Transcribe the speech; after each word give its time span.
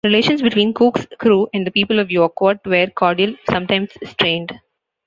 Relations 0.03 0.41
between 0.41 0.73
Cook's 0.73 1.05
crew 1.19 1.47
and 1.53 1.63
the 1.63 1.69
people 1.69 1.99
of 1.99 2.07
Yuquot 2.09 2.65
were 2.65 2.87
cordial 2.89 3.33
if 3.35 3.39
sometimes 3.47 3.91
strained. 4.03 4.51